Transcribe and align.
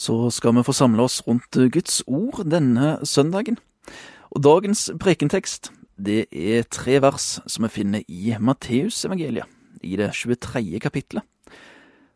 så 0.00 0.30
skal 0.32 0.56
vi 0.56 0.64
få 0.64 0.72
samle 0.72 1.04
oss 1.04 1.20
rundt 1.26 1.58
Guds 1.72 2.00
ord 2.08 2.44
denne 2.48 2.96
søndagen. 3.04 3.58
Og 4.32 4.42
dagens 4.44 4.88
prekentekst, 5.00 5.72
det 6.00 6.24
er 6.32 6.64
tre 6.72 7.00
vers 7.04 7.40
som 7.44 7.66
vi 7.66 7.74
finner 7.74 8.06
i 8.08 8.32
Matteusevangeliet, 8.40 9.44
i 9.84 9.98
det 10.00 10.12
23. 10.16 10.80
kapittelet. 10.80 11.26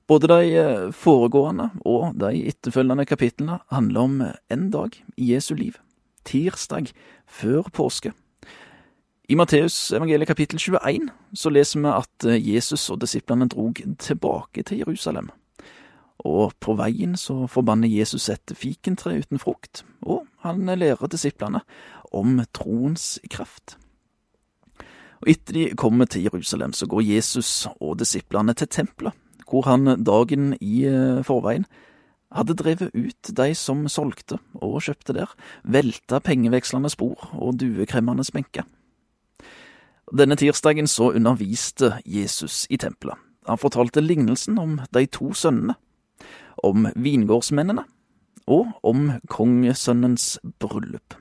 Både 0.09 0.29
de 0.29 0.93
foregående 0.93 1.71
og 1.85 2.17
de 2.21 2.45
etterfølgende 2.49 3.07
kapitlene 3.09 3.61
handler 3.73 4.01
om 4.01 4.19
en 4.53 4.67
dag 4.73 4.97
i 5.17 5.33
Jesu 5.33 5.55
liv, 5.57 5.77
tirsdag 6.25 6.93
før 7.29 7.69
påske. 7.73 8.13
I 9.29 9.37
Matteusevangeliet 9.37 10.29
kapittel 10.29 10.61
21 10.61 11.09
så 11.37 11.53
leser 11.53 11.81
vi 11.81 11.93
at 11.93 12.29
Jesus 12.45 12.91
og 12.93 13.01
disiplene 13.01 13.49
drog 13.49 13.81
tilbake 13.99 14.63
til 14.63 14.85
Jerusalem 14.85 15.33
og 16.23 16.55
på 16.63 16.77
veien 16.79 17.17
så 17.19 17.45
forbanner 17.51 17.91
Jesus 17.91 18.29
et 18.33 18.55
fikentre 18.57 19.17
uten 19.19 19.41
frukt, 19.43 19.83
og 20.03 20.27
han 20.45 20.67
lærer 20.67 21.11
disiplene 21.11 21.65
om 22.15 22.39
troens 22.55 23.19
kraft. 23.31 23.77
Og 25.25 25.31
Etter 25.33 25.57
de 25.57 25.65
kommer 25.77 26.07
til 26.07 26.27
Jerusalem, 26.27 26.73
så 26.73 26.87
går 26.87 27.01
Jesus 27.01 27.67
og 27.81 27.99
disiplene 27.99 28.55
til 28.55 28.69
tempelet, 28.69 29.15
hvor 29.49 29.67
han 29.67 30.05
dagen 30.05 30.55
i 30.61 30.85
eh, 30.89 31.25
forveien 31.25 31.67
hadde 32.35 32.57
drevet 32.59 32.95
ut 32.95 33.31
de 33.37 33.55
som 33.55 33.85
solgte 33.89 34.41
og 34.55 34.81
kjøpte 34.83 35.15
der, 35.15 35.31
velta 35.63 36.19
pengevekslende 36.19 36.91
spor 36.91 37.31
og 37.33 37.61
duekremmende 37.61 38.25
benker. 38.35 38.67
Denne 40.13 40.37
tirsdagen 40.37 40.87
så 40.91 41.13
underviste 41.15 41.95
Jesus 42.05 42.67
i 42.71 42.77
tempelet. 42.77 43.17
Han 43.49 43.61
fortalte 43.61 44.03
lignelsen 44.03 44.59
om 44.59 44.79
de 44.95 45.07
to 45.07 45.33
sønnene 45.37 45.77
om 46.65 46.89
vingårdsmennene 46.97 47.85
og 48.51 48.73
om 48.85 49.11
kongesønnens 49.33 50.39
bryllup. 50.61 51.17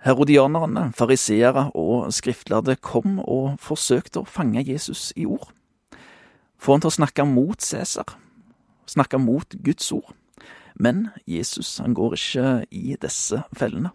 Herodianerne, 0.00 0.92
fariseere 0.96 1.66
og 1.76 2.12
skriftlærde 2.16 2.78
kom 2.80 3.18
og 3.20 3.58
forsøkte 3.60 4.22
å 4.22 4.28
fange 4.28 4.62
Jesus 4.64 5.10
i 5.16 5.26
ord. 5.28 5.50
Få 6.60 6.76
han 6.76 6.84
til 6.84 6.92
å 6.92 6.98
snakke 7.00 7.26
mot 7.28 7.60
Cæsar, 7.60 8.16
snakke 8.88 9.20
mot 9.20 9.56
Guds 9.64 9.90
ord. 9.92 10.14
Men 10.80 11.10
Jesus 11.28 11.78
han 11.82 11.94
går 11.96 12.16
ikke 12.16 12.46
i 12.72 12.96
disse 13.00 13.42
fellene. 13.56 13.92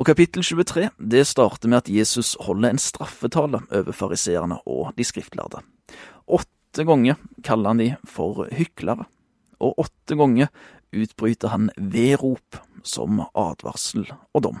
Og 0.00 0.06
Kapittel 0.08 0.44
23 0.46 0.86
det 1.12 1.26
starter 1.28 1.68
med 1.68 1.82
at 1.82 1.90
Jesus 1.92 2.32
holder 2.40 2.72
en 2.72 2.80
straffetale 2.80 3.60
over 3.68 3.92
fariseerne 3.92 4.62
og 4.64 4.94
de 4.96 5.04
skriftlærde. 5.04 5.60
Åtte 6.24 6.59
Åtte 6.70 6.84
ganger 6.84 7.16
kaller 7.42 7.68
han 7.68 7.80
de 7.82 7.86
for 8.06 8.44
hyklere, 8.54 9.08
og 9.58 9.80
åtte 9.82 10.14
ganger 10.14 10.52
utbryter 10.94 11.50
han 11.50 11.64
vedrop 11.74 12.60
som 12.86 13.24
advarsel 13.34 14.04
og 14.06 14.44
dom. 14.44 14.60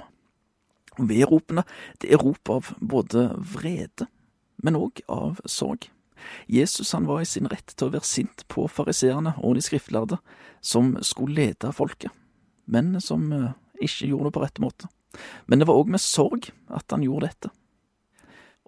Vedropene 0.98 1.62
det 2.02 2.10
er 2.10 2.18
rop 2.18 2.50
av 2.50 2.72
både 2.82 3.28
vrede, 3.52 4.08
men 4.58 4.80
òg 4.80 5.04
av 5.06 5.38
sorg. 5.46 5.86
Jesus 6.50 6.90
han 6.98 7.06
var 7.06 7.22
i 7.22 7.30
sin 7.30 7.46
rett 7.46 7.76
til 7.76 7.86
å 7.86 7.94
være 7.94 8.10
sint 8.10 8.42
på 8.50 8.66
fariseerne 8.66 9.36
og 9.38 9.54
de 9.54 9.62
skriftlærde, 9.68 10.18
som 10.58 10.96
skulle 11.06 11.38
lede 11.38 11.70
folket, 11.70 12.10
men 12.66 12.96
som 12.98 13.30
eh, 13.30 13.54
ikke 13.78 14.10
gjorde 14.10 14.32
det 14.32 14.34
på 14.34 14.44
rett 14.48 14.62
måte. 14.66 14.90
Men 15.46 15.62
det 15.62 15.70
var 15.70 15.78
òg 15.78 15.94
med 15.94 16.02
sorg 16.02 16.50
at 16.74 16.90
han 16.90 17.06
gjorde 17.06 17.30
dette. 17.30 17.54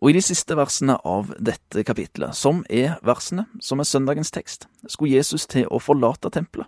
Og 0.02 0.10
i 0.10 0.16
de 0.16 0.20
siste 0.24 0.56
versene 0.58 0.96
av 1.06 1.28
dette 1.38 1.84
kapitlet, 1.86 2.34
som 2.34 2.64
er 2.66 2.96
versene 3.06 3.44
som 3.62 3.78
er 3.78 3.86
søndagens 3.86 4.34
tekst, 4.34 4.66
skulle 4.90 5.14
Jesus 5.14 5.46
til 5.46 5.68
å 5.70 5.78
forlate 5.78 6.32
tempelet. 6.34 6.66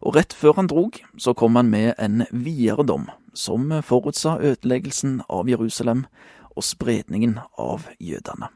Og 0.00 0.16
rett 0.16 0.32
før 0.32 0.56
han 0.56 0.70
drog, 0.72 0.96
så 1.20 1.34
kom 1.36 1.58
han 1.60 1.68
med 1.68 1.92
en 2.00 2.24
videre 2.32 2.86
dom, 2.88 3.10
som 3.36 3.68
forutsa 3.84 4.38
ødeleggelsen 4.40 5.20
av 5.28 5.50
Jerusalem 5.52 6.06
og 6.56 6.64
spredningen 6.64 7.42
av 7.60 7.90
jødene. 8.00 8.48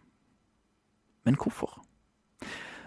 Men 1.28 1.36
hvorfor? 1.36 1.82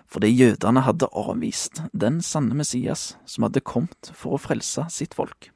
Fordi 0.10 0.32
jødene 0.34 0.82
hadde 0.82 1.12
avvist 1.14 1.84
den 1.94 2.22
sanne 2.26 2.58
Messias 2.58 3.12
som 3.30 3.46
hadde 3.46 3.62
kommet 3.62 4.10
for 4.18 4.34
å 4.34 4.42
frelse 4.42 4.88
sitt 4.90 5.14
folk. 5.14 5.52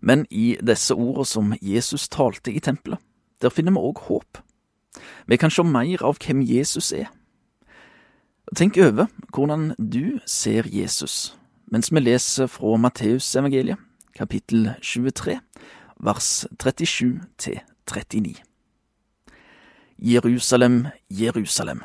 Men 0.00 0.24
i 0.30 0.54
disse 0.64 0.96
ordene 0.96 1.28
som 1.28 1.52
Jesus 1.60 2.08
talte 2.12 2.52
i 2.52 2.64
tempelet, 2.64 3.00
der 3.42 3.52
finner 3.52 3.72
vi 3.72 3.82
òg 3.82 4.04
håp. 4.08 4.38
Vi 5.26 5.36
kan 5.36 5.50
se 5.50 5.62
mer 5.62 6.02
av 6.04 6.18
hvem 6.22 6.42
Jesus 6.42 6.92
er. 6.92 7.10
Tenk 8.56 8.78
over 8.78 9.10
hvordan 9.34 9.74
du 9.78 10.20
ser 10.26 10.68
Jesus 10.70 11.34
mens 11.66 11.90
vi 11.90 11.98
leser 11.98 12.46
fra 12.46 12.76
Matteusevangeliet, 12.78 13.78
kapittel 14.14 14.68
23, 14.82 15.40
vers 15.98 16.46
37 16.62 17.24
til 17.42 17.58
39. 17.90 18.36
Jerusalem, 19.98 20.86
Jerusalem, 21.10 21.82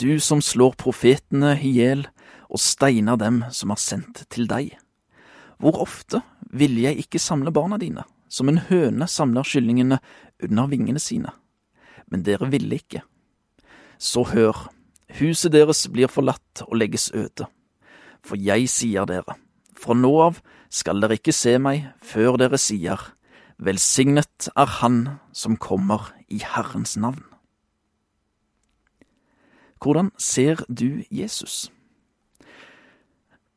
du 0.00 0.18
som 0.20 0.42
slår 0.44 0.76
profetene 0.76 1.54
i 1.62 1.72
hjel 1.78 2.04
og 2.50 2.60
steiner 2.60 3.16
dem 3.16 3.44
som 3.50 3.72
er 3.72 3.80
sendt 3.80 4.26
til 4.30 4.48
deg. 4.50 4.74
Hvor 5.56 5.80
ofte 5.80 6.20
ville 6.52 6.84
jeg 6.84 7.06
ikke 7.06 7.22
samle 7.22 7.52
barna 7.54 7.80
dine, 7.80 8.04
som 8.28 8.50
en 8.50 8.60
høne 8.68 9.08
samler 9.08 9.48
kyllingene 9.48 10.02
under 10.42 10.70
vingene 10.70 11.02
sine. 11.02 11.32
Men 12.10 12.24
dere 12.26 12.50
ville 12.50 12.78
ikke. 12.78 13.02
Så 13.98 14.26
hør, 14.32 14.68
huset 15.18 15.54
deres 15.54 15.86
blir 15.92 16.10
forlatt 16.12 16.64
og 16.66 16.76
legges 16.76 17.10
øde. 17.14 17.48
For 18.26 18.38
jeg 18.40 18.68
sier 18.70 19.06
dere, 19.08 19.36
fra 19.76 19.94
nå 19.94 20.12
av 20.20 20.40
skal 20.72 21.00
dere 21.00 21.18
ikke 21.18 21.34
se 21.34 21.56
meg 21.62 21.86
før 22.02 22.40
dere 22.40 22.58
sier, 22.60 23.12
Velsignet 23.56 24.50
er 24.52 24.68
Han 24.82 24.98
som 25.32 25.56
kommer 25.56 26.10
i 26.28 26.42
Herrens 26.44 26.92
navn. 27.00 27.22
Hvordan 29.80 30.10
ser 30.20 30.60
du 30.68 31.04
Jesus? 31.10 31.70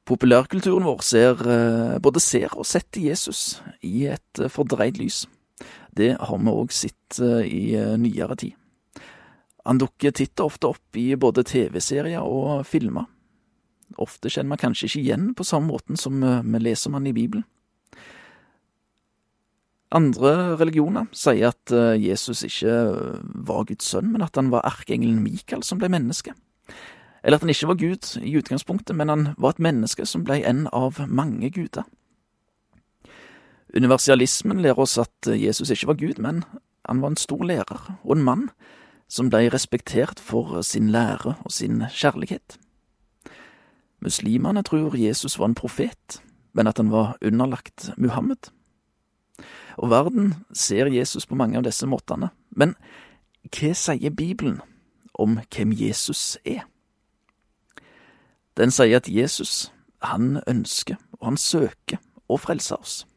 Populærkulturen 0.08 0.88
vår 0.88 1.04
ser, 1.04 1.42
eh, 1.44 2.00
både 2.00 2.20
ser 2.20 2.56
og 2.56 2.66
setter 2.66 3.02
Jesus 3.02 3.62
i 3.82 4.06
et 4.06 4.40
eh, 4.40 4.50
fordreid 4.50 4.98
lys. 4.98 5.28
Det 5.96 6.16
har 6.20 6.42
vi 6.42 6.54
òg 6.54 6.74
sett 6.74 7.20
eh, 7.24 7.46
i 7.46 7.64
nyere 8.00 8.38
tid. 8.40 8.56
Han 9.68 9.80
dukker 9.82 10.16
titt 10.16 10.40
og 10.40 10.54
ofte 10.54 10.72
opp 10.72 10.98
i 10.98 11.14
både 11.20 11.44
TV-serier 11.46 12.24
og 12.24 12.66
filmer. 12.66 13.06
Ofte 14.00 14.32
kjenner 14.32 14.54
man 14.54 14.62
kanskje 14.62 14.88
ikke 14.88 15.02
igjen 15.02 15.32
på 15.38 15.46
samme 15.46 15.70
måten 15.74 15.98
som 16.00 16.22
vi 16.22 16.62
leser 16.62 16.90
om 16.90 16.98
han 16.98 17.10
i 17.10 17.14
Bibelen. 17.14 17.46
Andre 19.94 20.56
religioner 20.58 21.10
sier 21.18 21.50
at 21.50 21.74
Jesus 21.98 22.44
ikke 22.46 22.76
var 23.50 23.66
Guds 23.66 23.90
sønn, 23.90 24.12
men 24.14 24.22
at 24.22 24.38
han 24.38 24.52
var 24.54 24.68
erkeengelen 24.70 25.24
Mikael 25.26 25.66
som 25.66 25.82
ble 25.82 25.90
menneske. 25.90 26.36
Eller 27.24 27.36
at 27.38 27.44
han 27.44 27.52
ikke 27.52 27.68
var 27.68 27.80
Gud 27.80 28.12
i 28.24 28.36
utgangspunktet, 28.40 28.96
men 28.96 29.10
han 29.12 29.28
var 29.38 29.56
et 29.56 29.64
menneske 29.64 30.06
som 30.08 30.24
ble 30.28 30.40
en 30.48 30.68
av 30.72 31.02
mange 31.08 31.52
guder. 31.52 31.88
Universalismen 33.76 34.62
lærer 34.62 34.80
oss 34.82 34.98
at 34.98 35.28
Jesus 35.30 35.70
ikke 35.70 35.88
var 35.88 36.00
Gud, 36.00 36.22
men 36.22 36.44
han 36.86 37.02
var 37.02 37.14
en 37.14 37.18
stor 37.18 37.44
lærer 37.44 38.00
og 38.04 38.16
en 38.16 38.24
mann 38.24 38.50
som 39.10 39.30
ble 39.30 39.50
respektert 39.54 40.20
for 40.22 40.62
sin 40.62 40.90
lære 40.90 41.36
og 41.46 41.52
sin 41.52 41.84
kjærlighet. 41.90 42.58
Muslimene 44.02 44.64
tror 44.64 44.96
Jesus 44.96 45.40
var 45.40 45.46
en 45.46 45.56
profet, 45.56 46.22
men 46.54 46.68
at 46.68 46.78
han 46.78 46.92
var 46.92 47.18
underlagt 47.22 47.90
Muhammed. 47.98 48.52
Og 49.78 49.90
verden 49.90 50.34
ser 50.54 50.86
Jesus 50.86 51.26
på 51.26 51.36
mange 51.36 51.58
av 51.58 51.64
disse 51.64 51.88
måtene, 51.88 52.30
men 52.52 52.76
hva 53.54 53.74
sier 53.74 54.12
Bibelen 54.12 54.60
om 55.14 55.40
hvem 55.56 55.74
Jesus 55.74 56.38
er? 56.46 56.66
Den 58.58 58.72
sier 58.72 59.00
at 59.00 59.08
Jesus, 59.08 59.72
han 60.02 60.42
ønsker 60.48 61.00
og 61.20 61.32
han 61.32 61.38
søker 61.38 62.00
å 62.30 62.38
frelse 62.38 62.76
oss. 62.76 63.09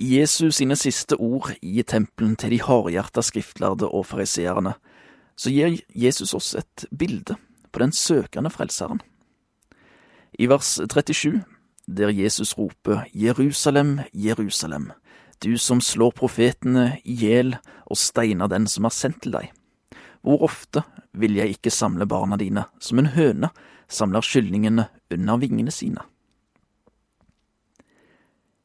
Jesus 0.00 0.56
sine 0.56 0.78
siste 0.80 1.18
ord 1.20 1.50
i 1.60 1.82
tempelen 1.84 2.32
til 2.40 2.54
de 2.54 2.58
hardhjerta 2.64 3.20
skriftlærde 3.20 3.84
og 3.84 4.06
fariseerne, 4.08 4.72
så 5.36 5.52
gir 5.52 5.76
Jesus 5.92 6.32
oss 6.32 6.54
et 6.56 6.86
bilde 6.88 7.36
på 7.68 7.82
den 7.82 7.92
søkende 7.92 8.48
frelseren. 8.48 9.02
I 10.40 10.48
vers 10.48 10.78
37, 10.80 11.42
der 11.84 12.12
Jesus 12.16 12.54
roper 12.56 13.04
Jerusalem, 13.12 13.98
Jerusalem, 14.14 14.90
du 15.44 15.58
som 15.58 15.82
slår 15.84 16.16
profetene 16.16 17.00
i 17.04 17.18
hjel 17.20 17.58
og 17.84 18.00
steiner 18.00 18.48
den 18.48 18.68
som 18.72 18.88
er 18.88 18.96
sendt 18.96 19.20
til 19.26 19.36
deg. 19.36 19.52
Hvor 20.24 20.46
ofte 20.48 20.80
vil 21.12 21.36
jeg 21.36 21.58
ikke 21.58 21.72
samle 21.72 22.08
barna 22.08 22.40
dine 22.40 22.64
som 22.80 23.00
en 23.00 23.12
høne 23.12 23.52
samler 23.88 24.24
kyllingene 24.24 24.88
under 25.12 25.44
vingene 25.44 25.72
sine. 25.74 26.00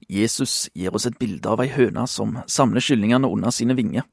Jesus 0.10 0.69
gir 0.75 0.94
oss 0.96 1.07
et 1.10 1.18
bilde 1.19 1.50
av 1.50 1.63
ei 1.63 1.72
høne 1.74 2.06
som 2.10 2.38
samler 2.48 2.84
kyllingene 2.84 3.30
under 3.30 3.54
sine 3.54 3.75
vinger. 3.78 4.06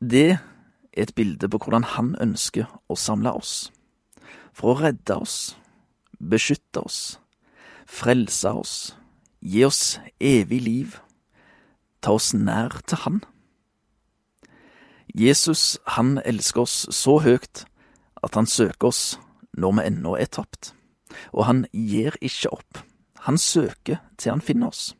Det 0.00 0.38
er 0.38 0.44
et 0.98 1.14
bilde 1.14 1.48
på 1.50 1.60
hvordan 1.62 1.84
han 1.94 2.14
ønsker 2.22 2.68
å 2.88 2.96
samle 2.98 3.34
oss, 3.36 3.70
for 4.52 4.72
å 4.72 4.80
redde 4.82 5.18
oss 5.18 5.56
beskytte 6.18 6.82
oss, 6.82 7.18
frelse 7.86 8.50
oss, 8.50 8.74
gi 9.40 9.64
oss 9.66 9.98
evig 10.18 10.60
liv, 10.64 10.96
ta 12.02 12.16
oss 12.18 12.32
nær 12.34 12.80
til 12.86 13.04
Han. 13.04 13.20
Jesus, 15.14 15.78
han 15.96 16.18
elsker 16.24 16.62
oss 16.66 16.86
så 16.94 17.18
høyt 17.24 17.64
at 18.22 18.34
han 18.36 18.46
søker 18.46 18.90
oss 18.90 19.18
når 19.56 19.78
vi 19.78 19.86
ennå 19.88 20.12
er 20.18 20.28
tapt, 20.30 20.74
og 21.32 21.46
han 21.48 21.64
gir 21.72 22.18
ikke 22.20 22.52
opp. 22.52 22.82
Han 23.28 23.36
søker 23.36 24.00
til 24.16 24.32
han 24.32 24.40
finner 24.40 24.72
oss. 24.72 24.94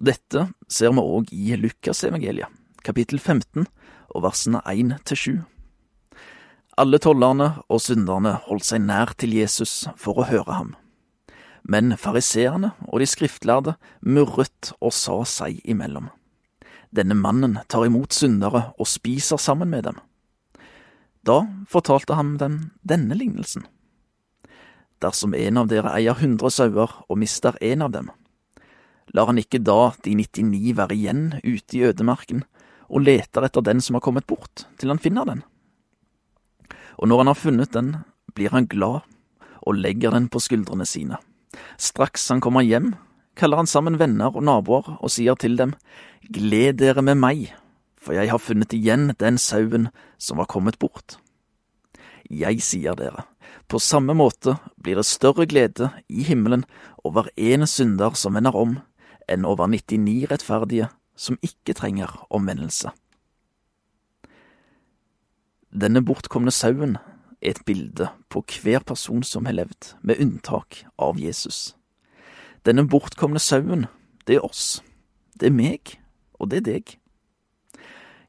Dette 0.00 0.46
ser 0.72 0.94
vi 0.96 1.02
òg 1.04 1.32
i 1.36 1.56
Lukasevangeliet, 1.60 2.48
kapittel 2.80 3.20
15 3.20 3.66
og 4.14 4.22
versene 4.24 4.62
1 4.64 4.94
til 5.04 5.20
7. 5.22 5.34
Alle 6.80 6.96
tollerne 7.02 7.50
og 7.68 7.82
synderne 7.84 8.38
holdt 8.46 8.64
seg 8.70 8.80
nær 8.86 9.12
til 9.20 9.34
Jesus 9.36 9.90
for 10.00 10.22
å 10.22 10.28
høre 10.30 10.56
ham. 10.56 10.70
Men 11.68 11.92
fariseerne 12.00 12.72
og 12.88 13.02
de 13.02 13.08
skriftlærde 13.10 13.74
murret 14.00 14.70
og 14.80 14.94
sa 14.96 15.18
seg 15.28 15.60
imellom. 15.68 16.08
Denne 16.96 17.18
mannen 17.18 17.58
tar 17.68 17.84
imot 17.84 18.16
syndere 18.16 18.70
og 18.80 18.88
spiser 18.88 19.36
sammen 19.36 19.68
med 19.68 19.84
dem. 19.90 20.00
Da 21.28 21.42
fortalte 21.68 22.16
han 22.16 22.38
dem 22.40 22.58
denne 22.80 23.20
lignelsen. 23.20 23.68
Dersom 25.00 25.34
en 25.34 25.60
av 25.62 25.68
dere 25.70 25.94
eier 25.96 26.18
hundre 26.20 26.50
sauer 26.52 26.92
og 27.08 27.18
mister 27.20 27.56
en 27.64 27.86
av 27.86 27.92
dem, 27.94 28.10
lar 29.16 29.30
han 29.30 29.40
ikke 29.40 29.62
da 29.64 29.92
de 30.04 30.12
99 30.18 30.74
være 30.76 30.96
igjen 30.96 31.22
ute 31.42 31.78
i 31.78 31.84
ødemarken 31.88 32.44
og 32.90 33.06
leter 33.06 33.46
etter 33.46 33.64
den 33.64 33.80
som 33.82 33.96
har 33.96 34.04
kommet 34.04 34.26
bort, 34.28 34.66
til 34.78 34.92
han 34.92 35.00
finner 35.02 35.26
den. 35.26 35.42
Og 36.98 37.08
når 37.08 37.22
han 37.22 37.30
har 37.30 37.38
funnet 37.38 37.72
den, 37.72 37.94
blir 38.34 38.52
han 38.52 38.68
glad 38.70 39.06
og 39.60 39.78
legger 39.78 40.12
den 40.14 40.28
på 40.28 40.42
skuldrene 40.42 40.86
sine. 40.86 41.18
Straks 41.80 42.28
han 42.30 42.42
kommer 42.44 42.64
hjem, 42.66 42.92
kaller 43.38 43.60
han 43.60 43.70
sammen 43.70 43.98
venner 44.00 44.34
og 44.34 44.44
naboer 44.44 44.96
og 44.98 45.12
sier 45.12 45.38
til 45.40 45.56
dem, 45.58 45.74
Gled 46.30 46.78
dere 46.78 47.02
med 47.02 47.16
meg, 47.18 47.48
for 47.98 48.14
jeg 48.14 48.30
har 48.30 48.42
funnet 48.42 48.74
igjen 48.76 49.14
den 49.18 49.38
sauen 49.40 49.88
som 50.20 50.38
var 50.38 50.50
kommet 50.50 50.78
bort. 50.78 51.16
Jeg 52.30 52.60
sier 52.62 52.94
dere, 52.94 53.24
på 53.70 53.78
samme 53.78 54.16
måte 54.18 54.56
blir 54.82 54.98
det 54.98 55.06
større 55.06 55.46
glede 55.46 55.92
i 56.10 56.24
himmelen 56.26 56.64
over 57.06 57.28
én 57.38 57.66
synder 57.70 58.16
som 58.18 58.34
vender 58.34 58.56
om, 58.56 58.78
enn 59.30 59.46
over 59.46 59.70
99 59.70 60.26
rettferdige 60.30 60.88
som 61.14 61.38
ikke 61.46 61.76
trenger 61.78 62.10
omvendelse. 62.34 62.90
Denne 65.70 66.02
bortkomne 66.02 66.50
sauen 66.50 66.96
er 67.38 67.52
et 67.54 67.62
bilde 67.64 68.08
på 68.28 68.42
hver 68.42 68.82
person 68.82 69.22
som 69.22 69.46
har 69.46 69.54
levd, 69.54 69.94
med 70.02 70.18
unntak 70.18 70.82
av 70.98 71.20
Jesus. 71.20 71.76
Denne 72.66 72.88
bortkomne 72.90 73.38
sauen, 73.38 73.86
det 74.26 74.40
er 74.40 74.44
oss. 74.44 74.82
Det 75.38 75.46
er 75.46 75.54
meg, 75.54 75.94
og 76.42 76.50
det 76.50 76.60
er 76.60 76.66
deg. 76.72 76.99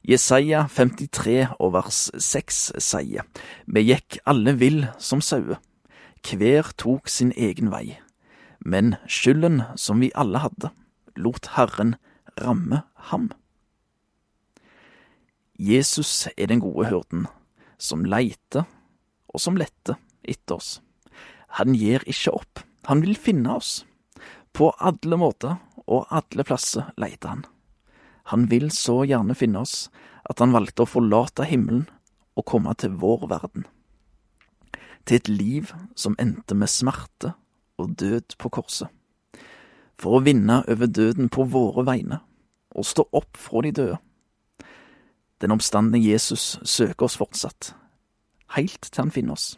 Jesaja 0.01 0.63
53 0.65 1.51
og 1.61 1.75
vers 1.75 2.07
6 2.17 2.61
sier, 2.81 3.25
Vi 3.69 3.83
gikk 3.85 4.17
alle 4.25 4.55
vill 4.57 4.87
som 4.97 5.21
sauer, 5.21 5.59
hver 6.25 6.71
tok 6.77 7.09
sin 7.09 7.29
egen 7.37 7.69
vei, 7.69 7.99
men 8.65 8.95
skylden 9.05 9.61
som 9.77 10.01
vi 10.01 10.09
alle 10.17 10.41
hadde, 10.41 10.71
lot 11.15 11.53
Herren 11.53 11.95
ramme 12.41 12.81
ham. 13.11 13.29
Jesus 15.61 16.27
er 16.33 16.49
den 16.49 16.65
gode 16.65 16.89
hyrden, 16.89 17.27
som 17.77 18.01
leiter 18.01 18.65
og 19.29 19.41
som 19.41 19.57
letter 19.57 20.01
etter 20.25 20.57
oss. 20.57 20.79
Han 21.61 21.77
gir 21.77 22.01
ikke 22.09 22.33
opp, 22.33 22.65
han 22.89 23.05
vil 23.05 23.13
finne 23.13 23.53
oss. 23.53 23.83
På 24.49 24.73
alle 24.81 25.17
måter 25.19 25.59
og 25.85 26.09
alle 26.09 26.45
plasser 26.47 26.89
leiter 26.97 27.35
han. 27.35 27.50
Han 28.29 28.47
vil 28.51 28.69
så 28.71 29.01
gjerne 29.07 29.35
finne 29.35 29.63
oss 29.65 29.89
at 30.29 30.39
han 30.39 30.53
valgte 30.53 30.85
å 30.85 30.89
forlate 30.89 31.47
himmelen 31.49 31.87
og 32.37 32.47
komme 32.47 32.73
til 32.77 32.93
vår 33.01 33.27
verden. 33.31 33.65
Til 35.05 35.17
et 35.17 35.29
liv 35.31 35.71
som 35.97 36.15
endte 36.21 36.55
med 36.55 36.69
smerte 36.69 37.33
og 37.81 37.95
død 37.97 38.37
på 38.37 38.51
korset 38.53 38.91
for 40.01 40.17
å 40.17 40.23
vinne 40.25 40.61
over 40.69 40.89
døden 40.89 41.29
på 41.29 41.45
våre 41.53 41.85
vegne 41.85 42.21
og 42.73 42.87
stå 42.87 43.05
opp 43.13 43.37
fra 43.37 43.61
de 43.65 43.73
døde. 43.75 43.97
Den 45.41 45.53
omstandende 45.53 46.01
Jesus 46.01 46.57
søker 46.63 47.07
oss 47.07 47.17
fortsatt, 47.19 47.73
helt 48.55 48.87
til 48.87 49.01
han 49.01 49.13
finner 49.13 49.37
oss. 49.37 49.55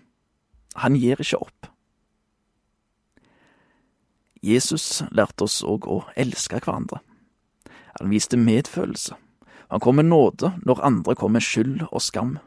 Han 0.79 0.97
gir 0.97 1.19
ikke 1.21 1.41
opp. 1.43 1.69
Jesus 4.43 5.03
lærte 5.15 5.45
oss 5.45 5.61
òg 5.63 5.87
å 5.87 6.01
elske 6.19 6.59
hverandre. 6.59 6.99
Han 7.99 8.09
viste 8.09 8.37
medfølelse. 8.37 9.15
Han 9.69 9.79
kom 9.79 9.95
med 9.95 10.09
nåde 10.09 10.53
når 10.65 10.83
andre 10.85 11.15
kom 11.15 11.33
med 11.33 11.41
skyld 11.41 11.85
og 11.91 12.01
skam. 12.01 12.37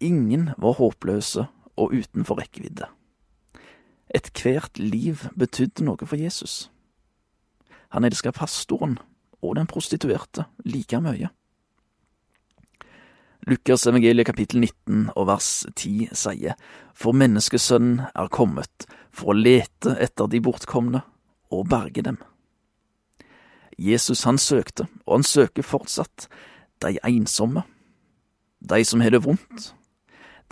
Ingen 0.00 0.50
var 0.58 0.78
håpløse 0.78 1.46
og 1.76 1.92
utenfor 1.94 2.40
rekkevidde. 2.40 2.88
Ethvert 4.14 4.78
liv 4.78 5.26
betydde 5.38 5.84
noe 5.86 6.06
for 6.06 6.18
Jesus. 6.18 6.70
Han 7.94 8.06
elsker 8.06 8.34
pastoren 8.34 8.98
og 9.42 9.56
den 9.56 9.68
prostituerte 9.70 10.46
like 10.64 10.98
mye. 11.02 11.30
Lukas 13.48 13.86
evangeliet 13.88 14.28
kapittel 14.28 14.60
19 14.60 15.06
og 15.16 15.26
vers 15.30 15.64
10 15.72 16.10
sier, 16.12 16.58
For 16.94 17.16
menneskesønnen 17.16 18.02
er 18.12 18.28
kommet 18.28 18.84
for 19.10 19.32
å 19.32 19.38
lete 19.38 19.94
etter 19.96 20.28
de 20.28 20.42
bortkomne 20.44 21.00
og 21.50 21.70
berge 21.70 22.04
dem. 22.04 22.18
Jesus 23.80 24.26
han 24.28 24.38
søkte, 24.38 24.86
og 25.06 25.20
han 25.20 25.24
søker 25.24 25.64
fortsatt, 25.64 26.28
de 26.84 26.98
ensomme, 27.04 27.62
de 28.60 28.84
som 28.84 29.00
har 29.00 29.12
det 29.14 29.22
vondt, 29.24 29.70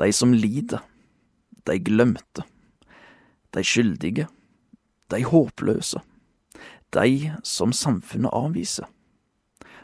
de 0.01 0.13
som 0.13 0.33
lider, 0.33 0.81
de 1.69 1.77
glemte, 1.85 2.45
de 3.53 3.65
skyldige, 3.65 4.29
de 5.13 5.25
håpløse 5.25 6.01
de 6.95 7.35
som 7.45 7.73
samfunnet 7.73 8.33
avviser, 8.33 8.87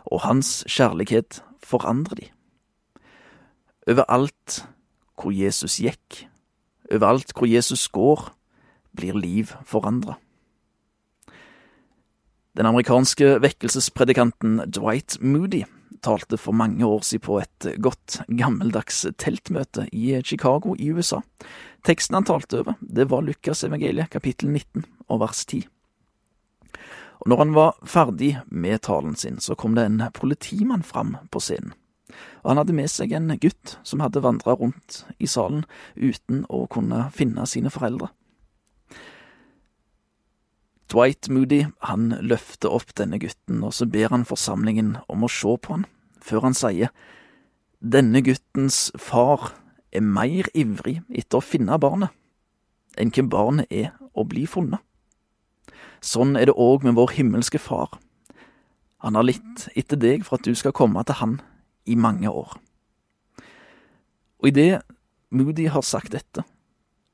og 0.05 0.25
hans 0.25 0.65
kjærlighet 0.69 1.43
forandrer 1.65 2.21
de. 2.21 2.29
Overalt 3.89 4.65
hvor 5.21 5.35
Jesus 5.35 5.79
gikk, 5.83 6.25
overalt 6.91 7.35
hvor 7.37 7.49
Jesus 7.49 7.89
går, 7.89 8.31
blir 8.97 9.17
liv 9.19 9.53
forandra. 9.67 10.17
Den 12.55 12.69
amerikanske 12.71 13.41
vekkelsespredikanten 13.43 14.61
Dwight 14.71 15.17
Moody 15.19 15.65
talte 16.07 16.39
for 16.39 16.55
mange 16.55 16.87
år 16.87 17.01
siden 17.03 17.25
på 17.27 17.41
et 17.43 17.67
godt, 17.83 18.21
gammeldags 18.31 19.01
teltmøte 19.19 19.89
i 19.91 20.21
Chicago 20.23 20.77
i 20.79 20.93
USA. 20.95 21.19
Teksten 21.83 22.15
han 22.15 22.29
talte 22.29 22.61
over, 22.63 22.77
det 22.79 23.09
var 23.11 23.27
Lukas 23.27 23.65
evangeliet 23.67 24.13
kapittel 24.15 24.53
19 24.53 24.87
og 25.09 25.21
vers 25.25 25.43
10. 25.51 25.65
Og 27.25 27.33
når 27.33 27.43
han 27.43 27.59
var 27.59 27.75
ferdig 27.83 28.37
med 28.47 28.85
talen 28.87 29.19
sin, 29.19 29.43
så 29.43 29.59
kom 29.59 29.75
det 29.75 29.89
en 29.89 30.03
politimann 30.15 30.87
fram 30.87 31.17
på 31.35 31.43
scenen. 31.43 31.75
Og 32.45 32.53
han 32.53 32.63
hadde 32.63 32.79
med 32.79 32.93
seg 32.93 33.17
en 33.19 33.35
gutt 33.43 33.81
som 33.83 34.05
hadde 34.05 34.23
vandra 34.23 34.55
rundt 34.55 35.03
i 35.19 35.27
salen 35.27 35.65
uten 35.97 36.47
å 36.47 36.69
kunne 36.71 37.09
finne 37.11 37.51
sine 37.51 37.75
foreldre. 37.75 38.15
Dwight 40.95 41.27
Moody 41.27 41.65
han 41.83 42.13
løfter 42.23 42.71
opp 42.71 42.93
denne 42.95 43.19
gutten, 43.19 43.65
og 43.67 43.75
så 43.75 43.89
ber 43.91 44.13
han 44.15 44.27
forsamlingen 44.29 44.95
om 45.11 45.27
å 45.27 45.31
se 45.33 45.57
på 45.59 45.75
han, 45.75 45.89
før 46.23 46.47
han 46.47 46.55
sier 46.55 46.93
denne 47.85 48.23
guttens 48.25 48.93
far 48.97 49.51
er 49.93 50.05
mer 50.07 50.47
ivrig 50.55 51.01
etter 51.11 51.41
å 51.41 51.45
finne 51.45 51.77
barnet 51.83 52.15
enn 52.95 53.11
hvem 53.11 53.27
barnet 53.27 53.75
er 53.75 53.91
å 54.15 54.23
bli 54.29 54.45
funnet. 54.47 54.79
Sånn 56.05 56.37
er 56.39 56.47
det 56.47 56.55
òg 56.61 56.85
med 56.87 56.95
vår 56.95 57.17
himmelske 57.17 57.59
Far. 57.59 57.97
Han 59.03 59.17
har 59.19 59.27
litt 59.27 59.67
etter 59.75 59.99
deg 59.99 60.23
for 60.23 60.39
at 60.39 60.47
du 60.47 60.55
skal 60.55 60.75
komme 60.77 61.03
til 61.05 61.19
Han 61.19 61.39
i 61.91 61.97
mange 61.99 62.31
år. 62.31 62.55
Og 64.39 64.53
idet 64.53 64.85
Moody 65.35 65.67
har 65.73 65.83
sagt 65.83 66.13
dette, 66.15 66.45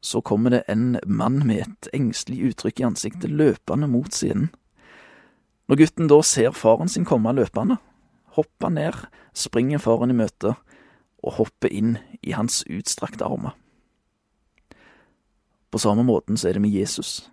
så 0.01 0.23
kommer 0.25 0.51
det 0.51 0.63
en 0.69 0.99
mann 1.07 1.43
med 1.47 1.67
et 1.67 1.89
engstelig 1.97 2.51
uttrykk 2.51 2.81
i 2.81 2.87
ansiktet 2.89 3.31
løpende 3.31 3.89
mot 3.91 4.13
scenen. 4.13 4.49
Når 5.69 5.83
gutten 5.85 6.09
da 6.11 6.19
ser 6.27 6.57
faren 6.57 6.89
sin 6.91 7.07
komme 7.07 7.33
løpende, 7.37 7.77
hopper 8.35 8.71
han 8.71 8.79
ned, 8.79 8.97
springer 9.37 9.83
faren 9.83 10.11
i 10.11 10.17
møte 10.19 10.57
og 11.21 11.37
hopper 11.37 11.71
inn 11.71 11.99
i 12.25 12.33
hans 12.35 12.63
utstrakte 12.67 13.29
armer. 13.29 13.53
På 15.71 15.79
samme 15.79 16.03
måten 16.03 16.41
så 16.41 16.49
er 16.49 16.59
det 16.59 16.65
med 16.65 16.75
Jesus. 16.75 17.31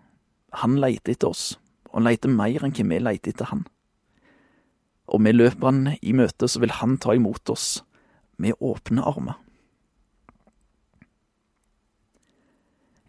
Han 0.61 0.77
leiter 0.77 1.15
etter 1.15 1.31
oss, 1.31 1.55
og 1.89 1.97
han 1.97 2.09
leiter 2.11 2.29
mer 2.29 2.61
enn 2.61 2.75
hva 2.75 2.85
vi 2.91 3.01
leiter 3.01 3.33
etter 3.33 3.49
han. 3.49 3.65
Og 5.07 5.23
vi 5.23 5.33
løper 5.33 5.71
han 5.71 5.95
i 6.01 6.13
møte, 6.13 6.49
så 6.51 6.59
vil 6.61 6.75
han 6.77 6.99
ta 7.01 7.15
imot 7.15 7.49
oss 7.49 7.81
med 8.37 8.59
åpne 8.59 9.01
armer. 9.07 9.39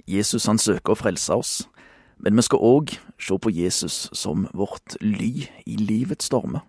Jesus 0.07 0.47
han 0.47 0.59
søker 0.59 0.95
å 0.95 0.99
frelse 0.99 1.35
oss, 1.35 1.52
men 2.19 2.37
vi 2.37 2.45
skal 2.47 2.62
òg 2.64 2.97
se 3.21 3.38
på 3.38 3.52
Jesus 3.55 4.09
som 4.17 4.49
vårt 4.55 4.99
ly 5.02 5.49
i 5.67 5.78
livets 5.78 6.31
stormer. 6.31 6.64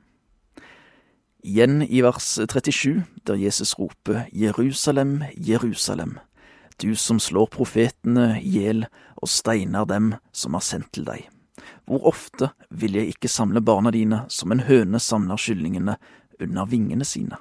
Igjen 1.39 1.81
i 1.87 2.01
vers 2.03 2.25
37, 2.35 3.03
der 3.23 3.39
Jesus 3.39 3.77
roper 3.79 4.25
Jerusalem, 4.35 5.23
Jerusalem, 5.37 6.17
du 6.81 6.95
som 6.95 7.19
slår 7.19 7.47
profetene 7.53 8.33
i 8.41 8.57
hjel 8.59 8.85
og 9.15 9.31
steiner 9.31 9.87
dem 9.87 10.13
som 10.35 10.55
har 10.55 10.63
sendt 10.63 10.91
til 10.95 11.07
deg. 11.07 11.29
Hvor 11.87 12.05
ofte 12.11 12.51
vil 12.69 12.97
jeg 12.99 13.13
ikke 13.13 13.31
samle 13.31 13.63
barna 13.63 13.91
dine 13.91 14.25
som 14.31 14.51
en 14.51 14.65
høne 14.67 14.99
samler 14.99 15.39
kyllingene 15.39 15.95
under 16.39 16.67
vingene 16.69 17.07
sine? 17.07 17.39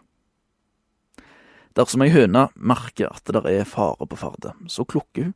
Dersom 1.76 2.02
ei 2.02 2.10
høne 2.10 2.48
merker 2.56 3.12
at 3.12 3.28
det 3.28 3.44
er 3.50 3.68
fare 3.68 4.06
på 4.06 4.18
ferde, 4.18 4.54
så 4.66 4.86
klukker 4.88 5.28
hun, 5.28 5.34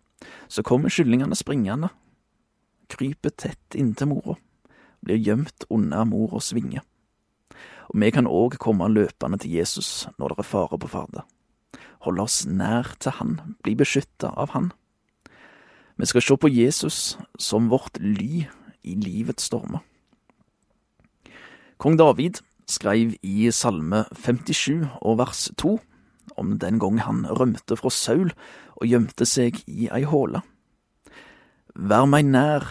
så 0.49 0.65
kommer 0.67 0.93
kyllingene 0.93 1.37
springende, 1.39 1.91
kryper 2.93 3.33
tett 3.37 3.77
inntil 3.79 4.11
mora, 4.13 4.37
blir 5.03 5.21
gjemt 5.21 5.67
under 5.71 6.05
moras 6.09 6.53
vinge. 6.55 6.83
Og 7.93 8.01
vi 8.01 8.11
kan 8.15 8.29
òg 8.29 8.57
komme 8.63 8.89
løpende 8.89 9.41
til 9.43 9.59
Jesus 9.59 10.07
når 10.19 10.33
det 10.33 10.45
er 10.45 10.49
fare 10.49 10.79
på 10.81 10.91
ferde. 10.93 11.25
Holde 12.03 12.25
oss 12.25 12.43
nær 12.47 12.95
til 13.01 13.15
Han, 13.19 13.37
bli 13.63 13.77
beskytta 13.79 14.33
av 14.37 14.55
Han. 14.57 14.73
Vi 15.97 16.09
skal 16.09 16.25
se 16.25 16.37
på 16.37 16.51
Jesus 16.51 16.99
som 17.39 17.69
vårt 17.71 18.01
ly 18.01 18.47
i 18.83 18.95
livets 18.99 19.47
stormer. 19.47 19.85
Kong 21.79 21.99
David 21.99 22.41
skrev 22.71 23.15
i 23.23 23.51
Salme 23.51 24.05
57 24.15 24.87
og 25.03 25.19
vers 25.19 25.49
2 25.59 25.77
om 26.37 26.57
den 26.59 26.79
gang 26.83 27.01
han 27.03 27.25
rømte 27.27 27.77
fra 27.79 27.91
Saul 27.93 28.33
og 28.77 28.89
gjemte 28.89 29.27
seg 29.29 29.61
i 29.67 29.89
ei 29.93 30.03
håle. 30.09 30.43
Vær 31.75 32.09
meg 32.09 32.27
nær. 32.29 32.67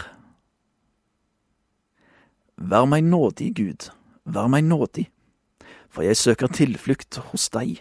Vær 2.61 2.85
meg 2.85 3.05
nådig, 3.07 3.53
Gud, 3.57 3.87
vær 4.29 4.49
meg 4.51 4.67
nådig, 4.67 5.07
for 5.89 6.05
jeg 6.05 6.19
søker 6.19 6.51
tilflukt 6.53 7.17
hos 7.31 7.49
deg. 7.49 7.79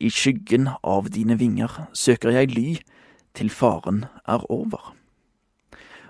I 0.00 0.08
skyggen 0.10 0.70
av 0.82 1.10
dine 1.14 1.36
vinger 1.38 1.70
søker 1.94 2.32
jeg 2.34 2.50
ly 2.56 2.68
til 3.36 3.52
faren 3.52 4.06
er 4.26 4.42
over. 4.50 4.96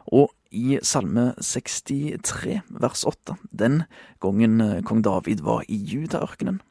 Og 0.09 0.33
i 0.51 0.79
Salme 0.83 1.35
63 1.37 2.63
vers 2.71 3.05
8, 3.07 3.37
den 3.53 3.83
gangen 4.23 4.83
kong 4.89 5.05
David 5.05 5.45
var 5.47 5.67
i 5.69 5.77
Judaørkenen, 5.77 6.63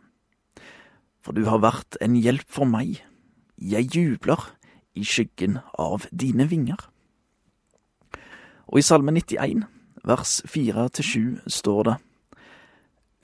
for 1.24 1.36
du 1.36 1.46
har 1.50 1.62
vært 1.64 1.98
en 2.04 2.16
hjelp 2.16 2.48
for 2.52 2.70
meg, 2.70 3.02
jeg 3.60 3.92
jubler 3.92 4.46
i 4.96 5.04
skyggen 5.04 5.60
av 5.80 6.08
dine 6.16 6.48
vinger. 6.50 6.80
Og 8.70 8.80
i 8.80 8.86
Salme 8.86 9.12
91, 9.16 9.66
vers 10.08 10.40
4–7 10.48 11.42
står 11.50 11.84
det, 11.90 11.96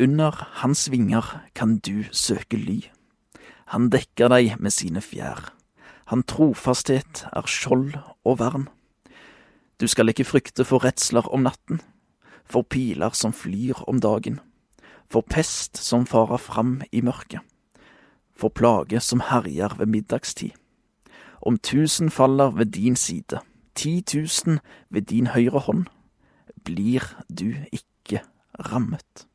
Under 0.02 0.36
hans 0.62 0.90
vinger 0.92 1.24
kan 1.56 1.78
du 1.80 2.04
søke 2.12 2.60
ly. 2.60 2.82
Han 3.72 3.88
dekker 3.90 4.30
deg 4.34 4.58
med 4.60 4.76
sine 4.76 5.02
fjær. 5.02 5.54
Han 6.12 6.26
trofasthet 6.28 7.24
er 7.32 7.48
skjold 7.48 7.96
og 8.26 8.40
vern. 8.44 8.68
Du 9.80 9.88
skal 9.88 10.12
ikke 10.12 10.28
frykte 10.28 10.68
for 10.68 10.84
redsler 10.84 11.26
om 11.32 11.48
natten, 11.48 11.80
for 12.46 12.68
piler 12.68 13.16
som 13.16 13.34
flyr 13.34 13.82
om 13.88 14.04
dagen, 14.04 14.42
for 15.10 15.24
pest 15.24 15.80
som 15.80 16.06
farer 16.06 16.42
fram 16.44 16.82
i 16.92 17.02
mørket 17.02 17.42
for 18.36 18.50
plage 18.50 19.00
som 19.00 19.20
herjer 19.20 19.78
ved 19.78 19.86
middagstid. 19.86 20.52
Om 21.42 21.58
tusen 21.58 22.10
faller 22.10 22.52
ved 22.52 22.66
din 22.66 22.96
side, 22.96 23.40
ti 23.76 24.02
tusen 24.02 24.60
ved 24.90 25.02
din 25.02 25.28
høyre 25.28 25.60
hånd, 25.60 25.86
blir 26.64 27.04
du 27.30 27.54
ikke 27.72 28.22
rammet. 28.60 29.28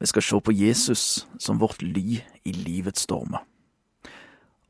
Vi 0.00 0.06
skal 0.06 0.22
se 0.22 0.40
på 0.40 0.52
Jesus 0.52 1.28
som 1.38 1.60
vårt 1.60 1.82
ly 1.82 2.20
i 2.44 2.52
livets 2.52 3.00
stormer. 3.00 3.38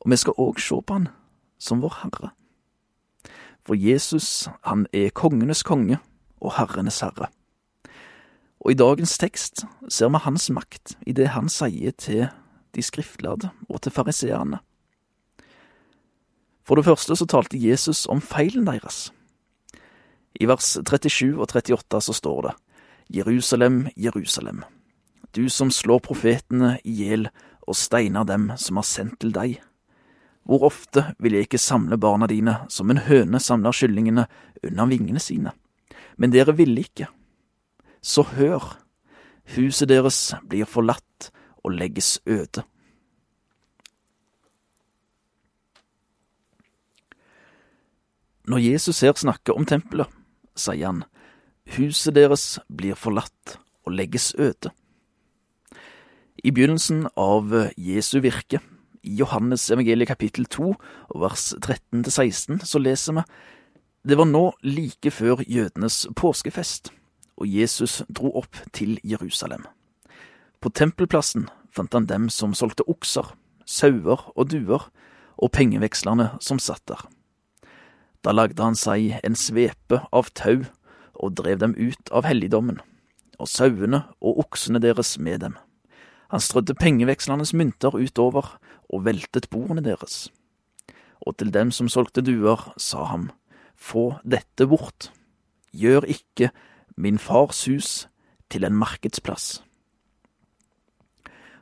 Og 0.01 0.11
vi 0.11 0.17
skal 0.17 0.39
òg 0.39 0.61
se 0.63 0.79
på 0.87 0.95
han 0.95 1.09
som 1.59 1.83
vår 1.83 1.99
Herre. 2.03 2.31
For 3.67 3.75
Jesus, 3.75 4.49
han 4.63 4.87
er 4.93 5.11
kongenes 5.11 5.63
konge 5.67 5.99
og 6.41 6.53
herrenes 6.55 7.01
herre. 7.03 7.27
Og 8.65 8.73
i 8.73 8.79
dagens 8.79 9.17
tekst 9.21 9.65
ser 9.93 10.11
vi 10.13 10.23
hans 10.25 10.49
makt 10.51 10.97
i 11.07 11.15
det 11.17 11.33
han 11.35 11.51
sier 11.53 11.95
til 11.97 12.27
de 12.77 12.85
skriftlærde 12.85 13.51
og 13.69 13.83
til 13.83 13.93
fariseerne. 13.93 14.61
For 16.67 16.79
det 16.79 16.87
første 16.89 17.15
så 17.17 17.27
talte 17.31 17.61
Jesus 17.61 18.07
om 18.11 18.21
feilen 18.21 18.67
deres. 18.67 19.11
I 20.41 20.49
vers 20.51 20.75
37 20.83 21.37
og 21.37 21.47
38 21.47 22.01
så 22.09 22.15
står 22.17 22.41
det 22.49 22.55
Jerusalem, 23.21 23.87
Jerusalem, 23.97 24.65
du 25.31 25.47
som 25.49 25.71
slår 25.71 26.03
profetene 26.03 26.77
i 26.85 26.97
hjel 27.05 27.29
og 27.67 27.79
steiner 27.79 28.27
dem 28.27 28.51
som 28.59 28.81
har 28.81 28.89
sendt 28.89 29.21
til 29.23 29.33
deg. 29.37 29.61
Hvor 30.47 30.67
ofte 30.69 31.13
vil 31.23 31.35
jeg 31.35 31.47
ikke 31.47 31.63
samle 31.63 31.99
barna 31.99 32.27
dine 32.31 32.59
som 32.71 32.91
en 32.91 33.03
høne 33.07 33.41
samler 33.43 33.75
kyllingene 33.75 34.27
under 34.63 34.91
vingene 34.91 35.23
sine? 35.23 35.55
Men 36.17 36.35
dere 36.35 36.55
ville 36.57 36.83
ikke 36.83 37.09
så 38.07 38.23
hør, 38.23 38.63
huset 39.57 39.91
deres 39.91 40.21
blir 40.47 40.69
forlatt 40.71 41.31
og 41.67 41.75
legges 41.75 42.21
øde. 42.27 42.63
Når 48.47 48.63
Jesus 48.63 49.03
her 49.03 49.17
snakker 49.19 49.59
om 49.59 49.67
tempelet, 49.67 50.07
sier 50.55 50.87
han, 50.87 51.03
huset 51.75 52.15
deres 52.15 52.61
blir 52.71 52.95
forlatt 52.95 53.57
og 53.83 53.97
legges 53.99 54.31
øde. 54.39 54.71
I 56.47 56.53
begynnelsen 56.55 57.09
av 57.19 57.51
Jesu 57.75 58.21
virke, 58.23 58.63
i 59.03 59.19
Johannes 59.19 59.67
evangeliet 59.71 60.11
kapittel 60.11 60.47
2 60.51 60.73
vers 61.19 61.49
13–16, 61.59 62.63
så 62.67 62.83
leser 62.83 63.19
vi 63.19 63.27
det 64.07 64.15
var 64.19 64.29
nå 64.31 64.53
like 64.63 65.11
før 65.11 65.43
jødenes 65.43 66.05
påskefest 66.15 66.93
og 67.37 67.49
Jesus 67.49 68.03
dro 68.09 68.33
opp 68.41 68.59
til 68.73 68.99
Jerusalem. 69.05 69.65
På 70.61 70.73
tempelplassen 70.73 71.49
fant 71.71 71.93
han 71.93 72.09
dem 72.09 72.31
som 72.33 72.55
solgte 72.57 72.87
okser, 72.89 73.29
sauer 73.69 74.25
og 74.35 74.51
duer, 74.53 74.89
og 75.37 75.53
pengevekslerne 75.53 76.31
som 76.41 76.61
satt 76.63 76.87
der. 76.89 77.03
Da 78.25 78.33
lagde 78.33 78.63
han 78.65 78.75
seg 78.79 79.19
en 79.21 79.37
svepe 79.37 80.01
av 80.11 80.33
tau 80.35 80.65
og 81.17 81.37
drev 81.37 81.61
dem 81.61 81.75
ut 81.77 82.11
av 82.11 82.25
helligdommen, 82.27 82.81
og 83.37 83.51
sauene 83.53 84.07
og 84.21 84.41
oksene 84.47 84.81
deres 84.81 85.17
med 85.21 85.45
dem. 85.45 85.59
Han 86.33 86.43
strødde 86.43 86.75
pengevekslernes 86.81 87.53
mynter 87.55 87.95
utover 87.95 88.57
og 88.89 89.05
veltet 89.07 89.51
bordene 89.53 89.85
deres. 89.85 90.27
Og 91.21 91.37
til 91.39 91.53
dem 91.55 91.71
som 91.75 91.91
solgte 91.93 92.25
duer, 92.25 92.61
sa 92.77 93.05
han, 93.13 93.31
få 93.77 94.17
dette 94.25 94.67
bort, 94.67 95.11
gjør 95.77 96.09
ikke 96.11 96.51
min 96.97 97.19
fars 97.19 97.65
hus 97.69 98.07
til 98.51 98.65
en 98.65 98.77
markedsplass. 98.77 99.61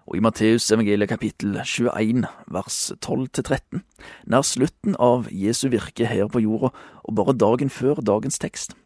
Og 0.04 0.18
i 0.18 0.22
Matteus 0.22 0.68
evangeliet 0.72 1.08
kapittel 1.08 1.56
21 1.64 2.26
vers 2.52 2.78
12-13, 3.00 3.80
nær 4.28 4.44
slutten 4.44 4.96
av 5.00 5.30
Jesu 5.32 5.70
virke 5.72 6.06
her 6.06 6.28
på 6.28 6.42
jorda 6.44 6.74
og 7.02 7.16
bare 7.16 7.36
dagen 7.40 7.72
før 7.72 8.02
dagens 8.04 8.38
tekst, 8.38 8.76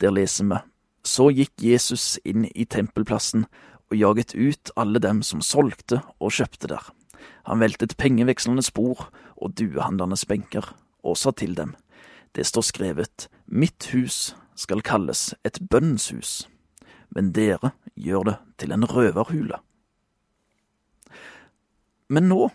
der 0.00 0.14
leser 0.14 0.46
vi 0.46 0.60
Så 1.04 1.30
gikk 1.32 1.62
Jesus 1.64 2.20
inn 2.24 2.44
i 2.54 2.64
tempelplassen 2.64 3.46
og 3.90 3.96
jaget 3.96 4.34
ut 4.36 4.70
alle 4.76 5.00
dem 5.02 5.22
som 5.26 5.42
solgte 5.42 6.02
og 6.20 6.30
kjøpte 6.30 6.68
der. 6.70 6.84
Han 7.48 7.60
veltet 7.60 7.96
pengevekslende 7.96 8.62
spor 8.62 9.08
og 9.36 9.56
duehandlernes 9.58 10.26
benker, 10.28 10.76
og 11.02 11.16
sa 11.16 11.32
til 11.32 11.56
dem, 11.56 11.74
det 12.36 12.46
står 12.46 12.62
skrevet, 12.62 13.28
Mitt 13.46 13.90
hus 13.90 14.36
skal 14.60 14.82
kalles 14.84 15.30
et 15.44 15.58
bønnshus, 15.70 16.48
men 17.14 17.32
dere 17.32 17.72
gjør 17.96 18.26
det 18.28 18.36
til 18.60 18.74
en 18.76 18.84
røverhule. 18.84 19.56
Men 22.10 22.28
nå, 22.28 22.50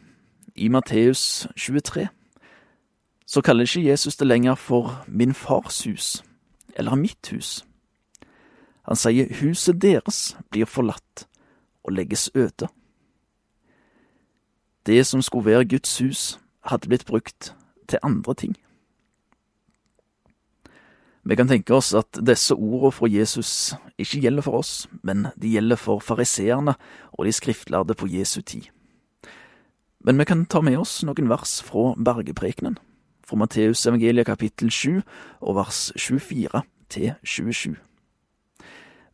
i 0.56 0.68
Matteus 0.68 1.48
23, 1.58 2.08
så 3.26 3.42
kaller 3.42 3.66
ikke 3.66 3.90
Jesus 3.90 4.16
det 4.16 4.28
lenger 4.28 4.56
for 4.56 5.06
min 5.08 5.34
fars 5.34 5.84
hus 5.84 6.24
eller 6.76 6.96
mitt 6.96 7.32
hus. 7.32 7.66
Han 8.86 9.00
sier 9.00 9.32
huset 9.42 9.82
deres 9.82 10.36
blir 10.52 10.70
forlatt 10.70 11.26
og 11.84 11.96
legges 11.96 12.30
øde. 12.36 12.68
Det 14.86 15.06
som 15.08 15.22
skulle 15.22 15.46
være 15.46 15.66
Guds 15.66 15.98
hus, 16.00 16.40
hadde 16.66 16.88
blitt 16.88 17.06
brukt 17.06 17.56
til 17.88 18.00
andre 18.04 18.34
ting. 18.34 18.56
Vi 21.26 21.36
kan 21.36 21.50
tenke 21.50 21.74
oss 21.74 21.90
at 21.98 22.20
disse 22.22 22.54
ordene 22.54 22.94
fra 22.94 23.08
Jesus 23.10 23.74
ikke 23.98 24.20
gjelder 24.22 24.46
for 24.46 24.60
oss, 24.60 24.74
men 25.02 25.32
de 25.42 25.56
gjelder 25.56 25.80
for 25.82 26.04
fariseerne 26.04 26.76
og 27.18 27.26
de 27.26 27.34
skriftlærde 27.34 27.96
på 27.98 28.10
Jesu 28.14 28.44
tid. 28.46 28.68
Men 30.06 30.22
vi 30.22 30.28
kan 30.30 30.44
ta 30.46 30.62
med 30.62 30.78
oss 30.78 31.00
noen 31.02 31.32
vers 31.32 31.58
fra 31.66 31.96
bergeprekenen, 31.98 32.78
fra 33.26 33.40
Matteus 33.42 33.82
evangeliet 33.90 34.30
kapittel 34.30 34.70
7 34.70 35.02
og 35.42 35.58
vers 35.58 35.80
24 35.98 36.62
til 36.94 37.16
27. 37.26 37.74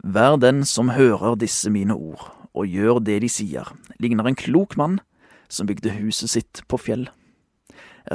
Vær 0.03 0.35
den 0.35 0.65
som 0.67 0.91
hører 0.91 1.39
disse 1.39 1.71
mine 1.71 1.95
ord 1.95 2.27
og 2.51 2.67
gjør 2.67 2.99
det 2.99 3.21
de 3.23 3.31
sier, 3.31 3.71
ligner 4.03 4.27
en 4.27 4.35
klok 4.35 4.75
mann 4.75 4.99
som 5.47 5.69
bygde 5.69 5.95
huset 5.95 6.33
sitt 6.33 6.63
på 6.67 6.75
fjell. 6.75 7.07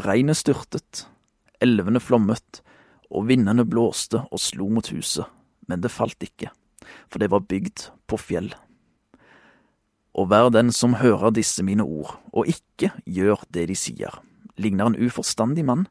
Regnet 0.04 0.36
styrtet, 0.36 1.06
elvene 1.64 2.02
flommet, 2.02 2.60
og 3.10 3.28
vindene 3.28 3.66
blåste 3.68 4.22
og 4.30 4.40
slo 4.42 4.68
mot 4.72 4.88
huset, 4.90 5.26
men 5.68 5.82
det 5.82 5.92
falt 5.94 6.22
ikke, 6.22 6.50
for 7.10 7.22
det 7.22 7.30
var 7.32 7.46
bygd 7.46 7.88
på 8.08 8.18
fjell. 8.20 8.52
Og 10.16 10.30
vær 10.32 10.48
den 10.50 10.72
som 10.72 10.96
hører 11.02 11.34
disse 11.36 11.62
mine 11.66 11.84
ord, 11.84 12.16
og 12.32 12.48
ikke 12.48 12.92
gjør 13.04 13.44
det 13.52 13.66
de 13.70 13.76
sier, 13.76 14.20
ligner 14.56 14.90
en 14.90 14.98
uforstandig 14.98 15.66
mann 15.66 15.86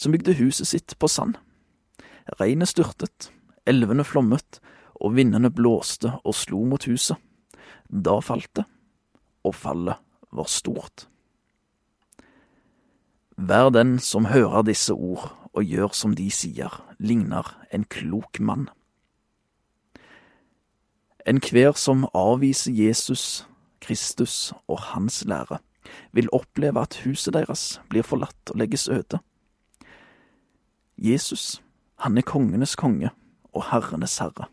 som 0.00 0.12
bygde 0.12 0.38
huset 0.40 0.68
sitt 0.68 0.96
på 0.98 1.08
sand. 1.08 1.36
Regnet 2.40 2.72
styrtet, 2.72 3.30
elvene 3.68 4.04
flommet, 4.04 4.60
og 5.00 5.14
vindene 5.16 5.48
blåste 5.52 6.12
og 6.24 6.36
slo 6.36 6.60
mot 6.68 6.84
huset. 6.84 7.16
Da 7.88 8.18
falt 8.20 8.50
det, 8.58 8.66
og 9.46 9.56
fallet 9.56 9.96
var 10.36 10.50
stort. 10.50 11.06
Vær 13.40 13.70
den 13.72 13.96
som 14.04 14.28
hører 14.28 14.66
disse 14.68 14.92
ord 14.92 15.30
og 15.52 15.64
gjør 15.64 15.94
som 15.96 16.14
de 16.14 16.28
sier, 16.30 16.70
ligner 16.98 17.56
en 17.74 17.84
klok 17.84 18.40
mann. 18.40 18.68
Enhver 21.26 21.76
som 21.76 22.06
avviser 22.14 22.72
Jesus, 22.72 23.46
Kristus 23.80 24.52
og 24.68 24.80
hans 24.92 25.24
lære, 25.24 25.58
vil 26.12 26.30
oppleve 26.32 26.80
at 26.80 27.00
huset 27.04 27.34
deres 27.34 27.80
blir 27.90 28.06
forlatt 28.06 28.52
og 28.52 28.60
legges 28.62 28.88
øde. 28.88 29.18
Jesus, 30.98 31.62
han 31.98 32.18
er 32.18 32.26
kongenes 32.26 32.76
konge 32.76 33.10
og 33.52 33.64
herrenes 33.70 34.18
herre. 34.18 34.48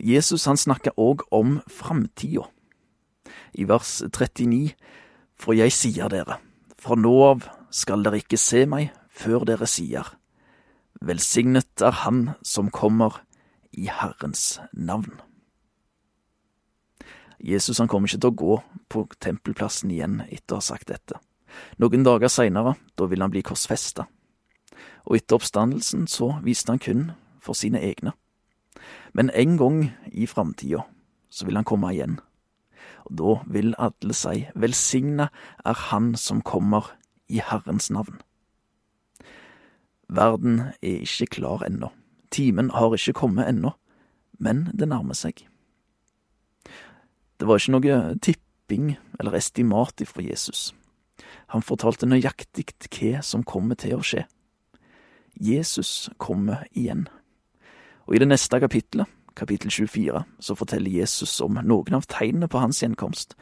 Jesus 0.00 0.44
han 0.44 0.56
snakker 0.56 0.98
òg 0.98 1.22
om 1.30 1.60
framtida. 1.68 2.48
I 3.54 3.64
vers 3.68 4.02
39, 4.02 4.72
for 5.36 5.52
jeg 5.56 5.72
sier 5.72 6.08
dere, 6.08 6.38
fra 6.78 6.96
nå 6.96 7.12
av 7.24 7.46
skal 7.72 8.04
dere 8.04 8.20
ikke 8.22 8.40
se 8.40 8.64
meg 8.68 8.92
før 9.12 9.46
dere 9.48 9.68
sier, 9.68 10.06
velsignet 11.00 11.82
er 11.82 12.02
Han 12.04 12.34
som 12.46 12.70
kommer 12.70 13.22
i 13.72 13.88
Herrens 13.88 14.60
navn. 14.72 15.20
Jesus 17.42 17.80
han 17.82 17.88
kommer 17.90 18.06
ikke 18.06 18.20
til 18.22 18.30
å 18.30 18.38
gå 18.38 18.56
på 18.92 19.04
tempelplassen 19.18 19.90
igjen 19.90 20.20
etter 20.28 20.54
å 20.54 20.60
ha 20.60 20.64
sagt 20.64 20.92
dette. 20.92 21.18
Noen 21.82 22.04
dager 22.06 22.30
seinere, 22.30 22.76
da 22.94 23.08
vil 23.10 23.24
han 23.24 23.32
bli 23.32 23.42
korsfesta. 23.42 24.06
Og 25.08 25.18
etter 25.18 25.40
oppstandelsen 25.40 26.06
så 26.08 26.36
viste 26.44 26.70
han 26.70 26.82
kun 26.82 27.08
for 27.42 27.58
sine 27.58 27.82
egne. 27.82 28.14
Men 29.12 29.32
en 29.34 29.58
gang 29.58 29.80
i 30.12 30.28
framtida 30.30 30.84
så 31.32 31.48
vil 31.48 31.58
han 31.58 31.66
komme 31.66 31.90
igjen. 31.92 32.20
Og 33.10 33.16
da 33.18 33.34
vil 33.50 33.74
alle 33.82 34.14
si, 34.14 34.46
velsigna 34.54 35.28
er 35.66 35.74
Han 35.90 36.14
som 36.14 36.40
kommer 36.46 36.92
i 37.28 37.40
Herrens 37.44 37.90
navn. 37.90 38.20
Verden 40.12 40.60
er 40.82 41.04
ikke 41.06 41.38
klar 41.38 41.64
ennå. 41.66 41.92
Timen 42.32 42.70
har 42.70 42.94
ikke 42.94 43.16
kommet 43.16 43.48
ennå, 43.48 43.72
men 44.38 44.68
det 44.72 44.88
nærmer 44.88 45.16
seg. 45.16 45.44
Det 47.40 47.48
var 47.48 47.58
ikke 47.58 47.74
noe 47.74 47.98
tipping 48.22 48.94
eller 49.20 49.36
estimat 49.36 50.00
ifra 50.04 50.24
Jesus. 50.24 50.70
Han 51.52 51.64
fortalte 51.64 52.08
nøyaktig 52.08 52.68
hva 52.86 53.22
som 53.24 53.44
kommer 53.44 53.76
til 53.76 53.98
å 53.98 54.04
skje. 54.04 54.24
Jesus 55.40 56.10
kommer 56.20 56.66
igjen. 56.70 57.06
Og 58.06 58.16
i 58.16 58.20
det 58.22 58.28
neste 58.28 58.60
kapittelet, 58.60 59.08
kapittel 59.36 59.72
24, 59.72 60.24
så 60.40 60.56
forteller 60.56 60.92
Jesus 60.92 61.38
om 61.40 61.56
noen 61.56 61.96
av 61.96 62.06
tegnene 62.08 62.48
på 62.52 62.60
hans 62.60 62.82
gjenkomst. 62.82 63.36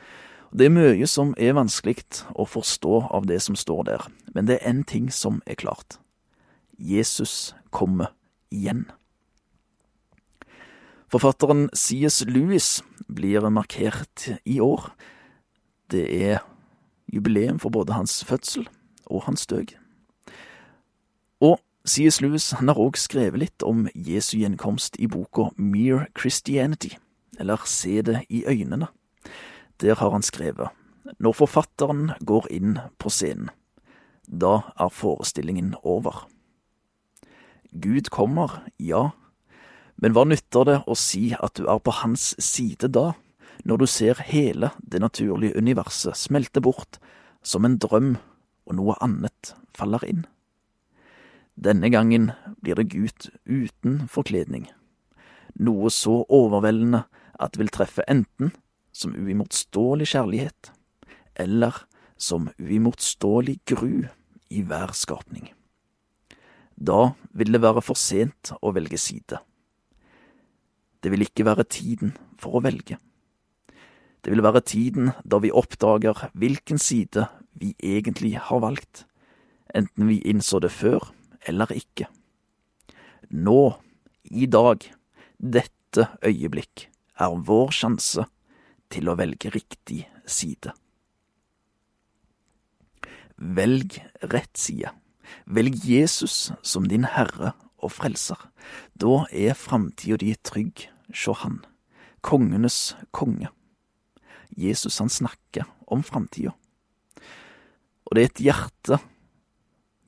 Det 0.51 0.67
er 0.67 0.75
mye 0.75 1.07
som 1.07 1.31
er 1.39 1.55
vanskelig 1.55 2.25
å 2.35 2.43
forstå 2.43 2.95
av 3.15 3.29
det 3.31 3.39
som 3.45 3.55
står 3.55 3.85
der, 3.87 4.07
men 4.35 4.49
det 4.49 4.59
er 4.59 4.73
én 4.73 4.83
ting 4.83 5.07
som 5.15 5.39
er 5.47 5.55
klart. 5.55 6.01
Jesus 6.75 7.55
kommer 7.71 8.11
igjen. 8.51 8.89
Forfatteren 11.11 11.69
C.S. 11.75 12.25
Lewis 12.27 12.83
blir 13.07 13.47
markert 13.51 14.29
i 14.45 14.61
år. 14.61 14.91
Det 15.91 16.07
er 16.07 16.43
jubileum 17.11 17.59
for 17.59 17.71
både 17.71 17.95
hans 17.95 18.25
fødsel 18.25 18.67
og 19.07 19.27
hans 19.27 19.47
død. 19.47 19.75
Og 21.41 21.59
C.S. 21.87 22.21
Lewis 22.21 22.51
har 22.59 22.79
òg 22.79 22.99
skrevet 22.99 23.43
litt 23.43 23.63
om 23.67 23.87
Jesu 23.95 24.39
gjenkomst 24.39 24.99
i 24.99 25.07
boka 25.11 25.51
Mere 25.57 26.07
Christianity, 26.19 26.97
eller 27.39 27.63
Se 27.67 28.03
det 28.03 28.25
i 28.29 28.45
øynene. 28.47 28.91
Der 29.81 29.97
har 29.97 30.13
han 30.13 30.23
skrevet 30.23 30.69
Når 31.19 31.39
forfatteren 31.39 32.13
går 32.25 32.47
inn 32.53 32.77
på 33.01 33.11
scenen, 33.11 33.49
da 34.29 34.61
er 34.79 34.93
forestillingen 34.95 35.73
over. 35.83 36.29
Gud 37.73 38.11
kommer, 38.15 38.61
ja, 38.79 39.11
men 39.97 40.15
hva 40.15 40.27
nytter 40.29 40.69
det 40.69 40.77
å 40.87 40.95
si 40.95 41.33
at 41.35 41.57
du 41.59 41.67
er 41.67 41.81
på 41.83 41.97
hans 42.03 42.35
side 42.39 42.93
da, 42.95 43.15
når 43.67 43.83
du 43.83 43.87
ser 43.91 44.23
hele 44.29 44.71
det 44.81 45.03
naturlige 45.03 45.59
universet 45.59 46.17
smelte 46.17 46.63
bort 46.63 47.01
som 47.43 47.67
en 47.67 47.81
drøm 47.81 48.15
og 48.69 48.77
noe 48.79 48.97
annet 49.03 49.55
faller 49.75 50.05
inn? 50.07 50.25
Denne 51.59 51.91
gangen 51.93 52.31
blir 52.63 52.79
det 52.79 52.93
Gud 52.95 53.33
uten 53.45 54.05
forkledning, 54.09 54.71
noe 55.59 55.91
så 55.91 56.23
overveldende 56.29 57.05
at 57.41 57.57
det 57.57 57.65
vil 57.65 57.75
treffe 57.75 58.07
enten 58.07 58.55
som 59.01 59.15
uimotståelig 59.17 60.11
kjærlighet, 60.13 60.73
eller 61.41 61.85
som 62.21 62.51
uimotståelig 62.61 63.61
gru 63.69 64.07
i 64.51 64.63
hver 64.67 64.93
skapning. 64.97 65.49
Da 66.77 67.13
vil 67.37 67.53
det 67.53 67.63
være 67.63 67.83
for 67.85 67.99
sent 67.99 68.53
å 68.61 68.73
velge 68.77 68.99
side. 69.01 69.41
Det 71.01 71.13
vil 71.13 71.25
ikke 71.25 71.47
være 71.49 71.69
tiden 71.69 72.15
for 72.41 72.59
å 72.59 72.65
velge. 72.65 72.99
Det 74.21 74.33
vil 74.33 74.45
være 74.45 74.61
tiden 74.69 75.13
da 75.25 75.41
vi 75.41 75.53
oppdager 75.53 76.27
hvilken 76.37 76.81
side 76.81 77.25
vi 77.57 77.73
egentlig 77.81 78.35
har 78.37 78.61
valgt, 78.61 79.07
enten 79.73 80.09
vi 80.11 80.21
innså 80.29 80.61
det 80.61 80.73
før 80.73 81.09
eller 81.49 81.73
ikke. 81.73 82.09
Nå, 83.31 83.81
i 84.25 84.45
dag, 84.51 84.85
dette 85.39 86.11
øyeblikk, 86.27 86.89
er 87.21 87.41
vår 87.47 87.73
sjanse 87.77 88.27
til 88.91 89.11
å 89.11 89.17
velge 89.19 89.53
riktig 89.55 90.05
side. 90.27 90.73
Velg 93.41 94.01
rett 94.33 94.59
side. 94.59 94.93
Velg 95.47 95.79
Jesus 95.87 96.51
som 96.67 96.89
din 96.91 97.07
Herre 97.09 97.55
og 97.81 97.95
Frelser. 97.95 98.41
Da 98.95 99.25
er 99.33 99.57
framtida 99.57 100.19
di 100.21 100.35
trygg 100.45 100.89
sjå 101.15 101.37
Han, 101.45 101.63
kongenes 102.21 102.97
konge. 103.17 103.49
Jesus 104.51 104.99
han 104.99 105.09
snakker 105.09 105.65
om 105.87 106.03
framtida. 106.05 106.53
Og 108.05 108.19
det 108.19 108.23
er 108.23 108.31
et 108.31 108.45
hjerte 108.45 108.99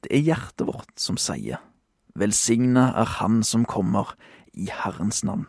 det 0.02 0.10
er 0.10 0.24
hjertet 0.26 0.66
vårt 0.66 0.98
som 0.98 1.18
sier, 1.20 1.60
Velsigna 2.18 2.90
er 2.98 3.08
Han 3.20 3.40
som 3.46 3.64
kommer 3.64 4.16
i 4.52 4.66
Herrens 4.66 5.22
navn. 5.24 5.46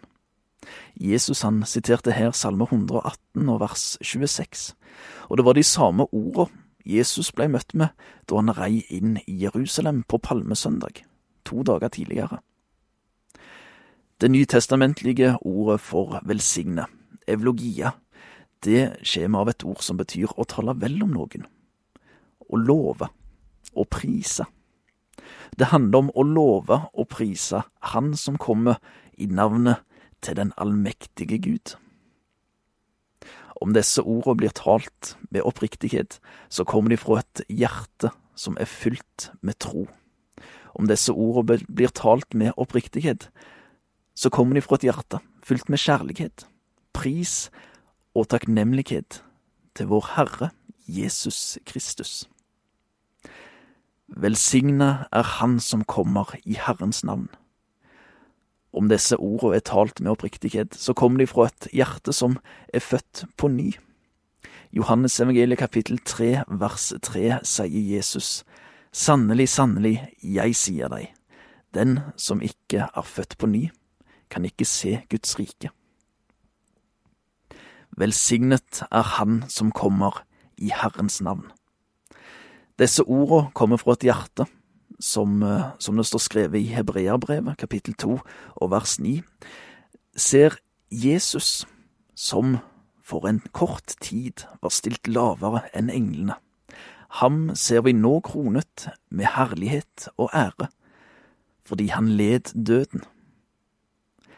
Jesus 0.95 1.41
han 1.41 1.63
siterte 1.65 2.13
her 2.15 2.31
Salme 2.31 2.67
118 2.69 3.49
og 3.49 3.59
vers 3.61 3.97
26, 4.01 4.73
og 5.29 5.37
det 5.37 5.45
var 5.45 5.57
de 5.57 5.63
samme 5.63 6.07
orda 6.11 6.49
Jesus 6.85 7.31
ble 7.31 7.47
møtt 7.47 7.73
med 7.79 7.93
da 8.27 8.39
han 8.39 8.51
rei 8.57 8.83
inn 8.91 9.17
i 9.23 9.37
Jerusalem 9.45 10.03
på 10.03 10.19
palmesøndag, 10.19 11.03
to 11.47 11.63
dager 11.63 11.91
tidligere. 11.93 12.41
Det 14.19 14.31
nytestamentlige 14.31 15.37
ordet 15.41 15.81
for 15.81 16.19
velsigne, 16.23 16.85
evlogia, 17.27 17.93
det 18.63 19.03
kommer 19.03 19.43
av 19.43 19.49
et 19.51 19.63
ord 19.67 19.81
som 19.83 19.97
betyr 19.99 20.31
å 20.39 20.45
tale 20.47 20.75
vel 20.79 21.01
om 21.03 21.11
noen, 21.11 21.47
å 22.47 22.59
love 22.59 23.09
og 23.73 23.89
prise. 23.91 24.45
Det 25.57 25.71
handler 25.71 26.05
om 26.05 26.11
å 26.15 26.23
love 26.23 26.79
og 26.93 27.07
prise 27.11 27.61
Han 27.93 28.13
som 28.17 28.39
kommer 28.41 28.79
i 29.17 29.27
navnet 29.29 29.83
til 30.23 30.37
den 30.39 30.53
allmektige 30.57 31.39
Gud. 31.43 31.75
Om 33.61 33.75
disse 33.75 34.01
ordene 34.01 34.39
blir 34.41 34.55
talt 34.55 35.15
med 35.31 35.45
oppriktighet, 35.45 36.19
så 36.49 36.65
kommer 36.67 36.91
de 36.91 36.97
fra 36.99 37.21
et 37.21 37.43
hjerte 37.49 38.11
som 38.35 38.57
er 38.59 38.67
fylt 38.67 39.29
med 39.41 39.59
tro. 39.59 39.85
Om 40.73 40.89
disse 40.89 41.13
ordene 41.13 41.59
blir 41.67 41.93
talt 41.93 42.33
med 42.33 42.57
oppriktighet, 42.57 43.29
så 44.15 44.29
kommer 44.29 44.57
de 44.57 44.65
fra 44.65 44.79
et 44.79 44.87
hjerte 44.89 45.21
fylt 45.43 45.69
med 45.69 45.81
kjærlighet, 45.81 46.45
pris 46.93 47.51
og 48.15 48.29
takknemlighet 48.31 49.21
til 49.75 49.89
vår 49.89 50.11
Herre 50.15 50.49
Jesus 50.87 51.57
Kristus. 51.65 52.27
Velsigna 54.07 55.07
er 55.11 55.23
Han 55.39 55.59
som 55.59 55.83
kommer 55.83 56.35
i 56.45 56.53
Herrens 56.53 57.03
navn. 57.03 57.29
Om 58.73 58.89
disse 58.89 59.17
ordene 59.21 59.59
er 59.59 59.65
talt 59.65 60.01
med 60.01 60.11
oppriktighet, 60.15 60.73
så 60.73 60.95
kommer 60.97 61.21
de 61.21 61.29
fra 61.29 61.47
et 61.51 61.67
hjerte 61.73 62.13
som 62.13 62.39
er 62.73 62.81
født 62.81 63.25
på 63.37 63.47
ny. 63.53 63.69
Johannes 64.73 65.19
evangeliet 65.21 65.61
kapittel 65.61 65.99
3 66.01 66.47
vers 66.49 66.89
3 67.05 67.39
sier 67.45 67.83
Jesus, 67.93 68.41
Sannelig, 68.93 69.47
sannelig, 69.49 69.95
jeg 70.21 70.55
sier 70.57 70.89
deg, 70.89 71.13
den 71.73 71.99
som 72.17 72.41
ikke 72.45 72.87
er 72.89 73.05
født 73.05 73.37
på 73.41 73.49
ny, 73.49 73.63
kan 74.29 74.45
ikke 74.45 74.65
se 74.65 74.99
Guds 75.09 75.37
rike. 75.37 75.69
Velsignet 77.97 78.81
er 78.89 79.05
Han 79.17 79.43
som 79.49 79.71
kommer 79.71 80.23
i 80.57 80.71
Herrens 80.73 81.21
navn. 81.21 81.51
Disse 82.81 83.05
ordene 83.05 83.51
kommer 83.53 83.77
fra 83.77 83.93
et 83.93 84.05
hjerte, 84.09 84.47
som, 85.03 85.43
eh, 85.43 85.75
som 85.79 85.97
det 85.97 86.05
står 86.07 86.19
skrevet 86.23 86.61
i 86.61 86.71
Hebreabrevet, 86.71 87.57
kapittel 87.57 87.93
2 87.93 88.19
og 88.55 88.71
vers 88.71 88.99
9, 88.99 89.21
ser 90.15 90.55
Jesus 90.91 91.65
som 92.15 92.57
for 93.03 93.27
en 93.27 93.41
kort 93.51 93.95
tid 93.99 94.45
var 94.61 94.71
stilt 94.71 95.07
lavere 95.07 95.65
enn 95.75 95.91
englene. 95.91 96.37
Ham 97.19 97.51
ser 97.55 97.83
vi 97.83 97.91
nå 97.93 98.21
kronet 98.25 98.87
med 99.11 99.33
herlighet 99.35 100.07
og 100.17 100.31
ære, 100.33 100.69
fordi 101.67 101.87
han 101.91 102.07
led 102.17 102.53
døden. 102.55 103.03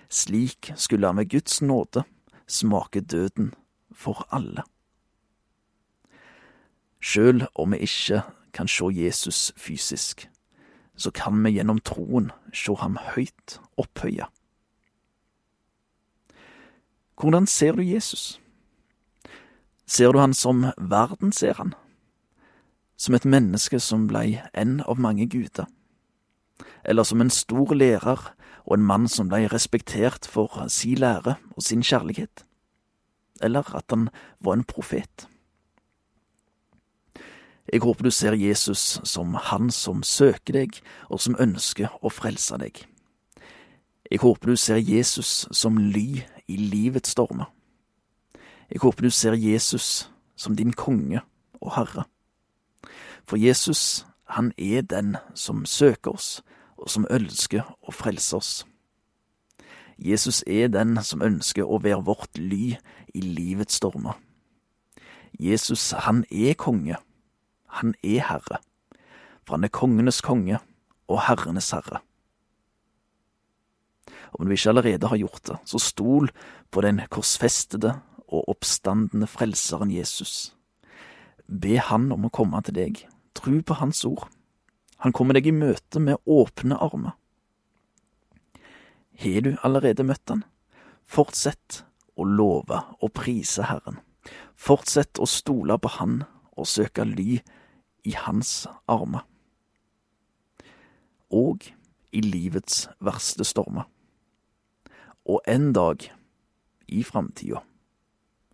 Slik 0.10 0.74
skulle 0.76 1.08
han 1.08 1.18
ved 1.18 1.30
Guds 1.30 1.62
nåde 1.62 2.04
smake 2.48 3.02
døden 3.02 3.54
for 3.94 4.28
alle. 4.32 4.64
Sjøl 7.02 7.46
om 7.56 7.72
vi 7.72 7.86
ikke 7.86 8.24
kan 8.54 8.68
se 8.68 8.90
Jesus 8.92 9.52
fysisk, 9.58 10.28
så 10.96 11.12
kan 11.12 11.44
vi 11.44 11.56
gjennom 11.58 11.80
troen 11.84 12.32
se 12.54 12.76
ham 12.80 12.98
høyt 13.16 13.60
opphøya. 13.78 14.30
Hvordan 17.16 17.48
ser 17.48 17.76
du 17.76 17.84
Jesus? 17.84 18.40
Ser 19.86 20.12
du 20.12 20.20
han 20.20 20.34
som 20.34 20.66
verden 20.78 21.32
ser 21.32 21.54
han? 21.54 21.74
Som 22.98 23.16
et 23.16 23.26
menneske 23.26 23.80
som 23.80 24.08
blei 24.08 24.42
en 24.54 24.82
av 24.88 25.00
mange 25.00 25.28
guder? 25.28 25.68
Eller 26.84 27.04
som 27.04 27.22
en 27.22 27.30
stor 27.30 27.74
lærer 27.76 28.32
og 28.66 28.74
en 28.78 28.88
mann 28.88 29.08
som 29.08 29.30
blei 29.30 29.46
respektert 29.52 30.28
for 30.28 30.68
si 30.68 30.96
lære 30.96 31.36
og 31.56 31.64
sin 31.64 31.84
kjærlighet? 31.84 32.46
Eller 33.42 33.76
at 33.76 33.86
han 33.90 34.10
var 34.40 34.54
en 34.54 34.64
profet? 34.64 35.28
Jeg 37.74 37.82
håper 37.82 38.04
du 38.04 38.12
ser 38.12 38.34
Jesus 38.38 39.00
som 39.04 39.34
han 39.34 39.72
som 39.72 40.04
søker 40.04 40.54
deg, 40.54 40.82
og 41.10 41.20
som 41.20 41.38
ønsker 41.40 41.90
å 42.06 42.12
frelse 42.14 42.60
deg. 42.62 42.84
Jeg 44.12 44.22
håper 44.22 44.52
du 44.54 44.56
ser 44.56 44.78
Jesus 44.78 45.48
som 45.52 45.78
ly 45.78 46.22
i 46.48 46.58
livets 46.62 47.16
stormer. 47.16 47.50
Jeg 48.70 48.84
håper 48.84 49.08
du 49.08 49.10
ser 49.10 49.34
Jesus 49.34 50.12
som 50.36 50.56
din 50.56 50.74
konge 50.74 51.24
og 51.62 51.74
herre. 51.74 52.06
For 53.26 53.42
Jesus, 53.42 54.06
han 54.30 54.52
er 54.58 54.82
den 54.82 55.18
som 55.34 55.66
søker 55.66 56.14
oss, 56.14 56.44
og 56.78 56.90
som 56.90 57.08
ønsker 57.10 57.66
å 57.82 57.92
frelse 57.92 58.38
oss. 58.38 58.52
Jesus 59.98 60.44
er 60.46 60.68
den 60.68 61.00
som 61.02 61.24
ønsker 61.24 61.66
å 61.66 61.80
være 61.82 62.04
vårt 62.06 62.38
ly 62.38 62.76
i 63.16 63.22
livets 63.22 63.80
stormer. 63.80 64.20
Jesus, 65.40 65.92
han 65.92 66.26
er 66.30 66.54
konge 66.54 67.00
han 67.80 67.96
er 68.04 68.26
herre, 68.30 68.60
for 69.46 69.58
han 69.58 69.68
er 69.68 69.74
kongenes 69.74 70.22
konge 70.26 70.60
og 71.12 71.24
herrenes 71.28 71.72
herre. 71.76 72.02
Om 74.36 74.48
du 74.48 74.56
ikke 74.56 74.72
allerede 74.72 75.08
har 75.08 75.20
gjort 75.20 75.44
det, 75.48 75.58
så 75.66 75.80
stol 75.80 76.32
på 76.72 76.84
den 76.84 77.02
korsfestede 77.12 77.94
og 78.26 78.50
oppstandende 78.52 79.28
frelseren 79.32 79.92
Jesus. 79.94 80.56
Be 81.48 81.78
Han 81.80 82.10
om 82.12 82.26
å 82.26 82.34
komme 82.34 82.60
til 82.66 82.76
deg, 82.76 83.04
tru 83.38 83.62
på 83.62 83.78
Hans 83.80 84.04
ord. 84.08 84.26
Han 85.06 85.14
kommer 85.14 85.38
deg 85.38 85.48
i 85.48 85.56
møte 85.56 86.02
med 86.02 86.20
åpne 86.26 86.80
armer. 86.82 87.14
Har 89.22 89.42
du 89.46 89.54
allerede 89.64 90.04
møtt 90.04 90.34
Han? 90.34 90.44
Fortsett 91.06 91.84
å 92.18 92.26
love 92.26 92.82
og 93.00 93.14
prise 93.16 93.68
Herren. 93.70 94.02
Fortsett 94.56 95.22
å 95.22 95.28
stole 95.30 95.78
på 95.80 95.92
Han 96.00 96.24
og 96.56 96.68
søke 96.68 97.06
ly 97.08 97.40
i 98.06 98.14
hans 98.18 98.68
armer. 98.88 99.26
Og 101.34 101.66
i 102.14 102.22
livets 102.22 102.86
verste 103.04 103.44
stormer. 103.44 103.90
Og 105.26 105.42
en 105.50 105.74
dag, 105.74 106.12
i 106.88 107.04
framtida, 107.04 107.64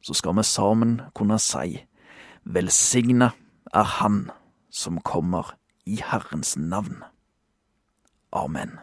så 0.02 0.14
skal 0.14 0.38
vi 0.38 0.44
sammen 0.48 1.02
kunne 1.14 1.40
si 1.40 1.84
velsigna 2.44 3.32
er 3.74 3.84
Han 3.84 4.32
som 4.70 5.02
kommer 5.02 5.56
i 5.86 6.00
Herrens 6.00 6.58
navn. 6.58 7.04
Amen. 8.32 8.80